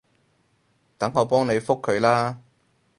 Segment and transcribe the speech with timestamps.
[0.97, 2.41] 等我幫你覆佢啦